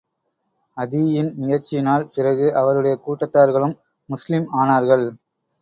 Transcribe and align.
அதீயின் 0.77 1.29
முயற்சியினால் 1.41 2.07
பிறகு 2.15 2.47
அவருடைய 2.53 2.95
கூட்டத்தார்களும் 3.05 3.75
முஸ்லிம் 4.09 4.47
ஆனார்கள். 4.61 5.05